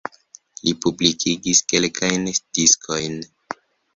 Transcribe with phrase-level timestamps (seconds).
[0.67, 2.25] Li publikigis kelkajn
[2.59, 3.21] diskojn.